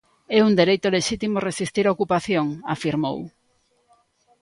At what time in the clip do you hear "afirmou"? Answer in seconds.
2.73-3.17